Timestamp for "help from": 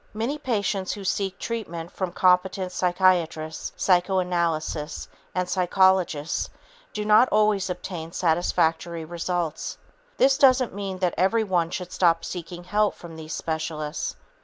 12.63-13.15